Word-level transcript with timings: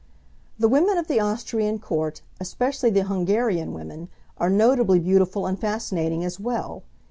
The 0.57 0.67
women 0.67 0.97
of 0.97 1.05
the 1.07 1.19
Austrian 1.19 1.77
court, 1.77 2.23
especially 2.39 2.89
the 2.89 3.03
Hungarian 3.03 3.71
women, 3.71 4.09
are 4.39 4.49
notably 4.49 4.97
beautiful 4.99 5.45
and 5.45 5.59
fascinating 5.59 6.23
as 6.25 6.39
well. 6.39 6.81